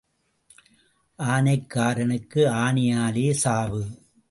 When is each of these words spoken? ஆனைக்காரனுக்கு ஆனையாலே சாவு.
ஆனைக்காரனுக்கு 1.19 2.41
ஆனையாலே 2.63 3.31
சாவு. 3.31 3.81